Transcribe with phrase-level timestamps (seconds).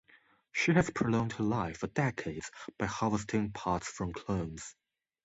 [0.51, 4.75] She has prolonged her life for decades by harvesting parts from clones.